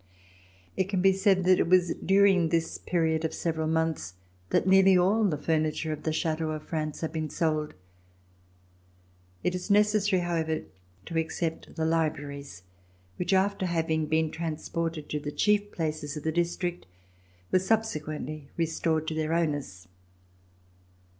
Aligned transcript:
It 0.75 0.85
can 0.85 0.99
be 1.03 1.13
said 1.13 1.43
that 1.43 1.59
it 1.59 1.67
was 1.69 1.93
during 1.93 2.49
this 2.49 2.79
period 2.79 3.23
of 3.23 3.35
several 3.35 3.67
months 3.67 4.15
that 4.49 4.65
nearly 4.65 4.97
all 4.97 5.23
the 5.25 5.37
furniture 5.37 5.93
of 5.93 6.01
the 6.01 6.11
chateaux 6.11 6.49
of 6.49 6.63
France 6.63 7.01
had 7.01 7.13
been 7.13 7.29
sold. 7.29 7.75
It 9.43 9.53
is 9.53 9.69
necessary, 9.69 10.23
however, 10.23 10.63
to 11.05 11.17
except 11.19 11.75
the 11.75 11.85
libraries 11.85 12.63
which, 13.17 13.31
after 13.31 13.67
having 13.67 14.07
been 14.07 14.31
transported 14.31 15.07
to 15.09 15.19
the 15.19 15.31
chief 15.31 15.71
places 15.71 16.17
of 16.17 16.23
the 16.23 16.31
district, 16.31 16.87
were 17.51 17.59
subsequently 17.59 18.49
restored 18.57 19.07
to 19.09 19.13
their 19.13 19.33
owners. 19.35 19.87